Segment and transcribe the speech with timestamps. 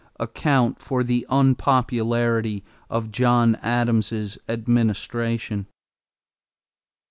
[0.19, 5.67] Account for the unpopularity of John Adams' administration.